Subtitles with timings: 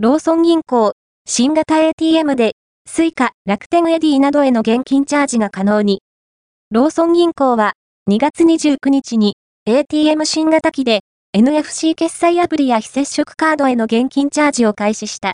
[0.00, 0.92] ローソン銀行、
[1.26, 2.52] 新型 ATM で、
[2.88, 6.02] Suica、楽天 Edy などへの現金チャージが可能に。
[6.70, 7.72] ローソン銀行は、
[8.08, 9.34] 2月29日に、
[9.66, 11.00] ATM 新型機で、
[11.36, 15.26] NFC 決済アプリや非接触カードへの現金チャージを開始した。